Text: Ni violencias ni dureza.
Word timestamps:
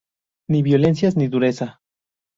Ni 0.47 0.63
violencias 0.63 1.15
ni 1.15 1.27
dureza. 1.27 1.79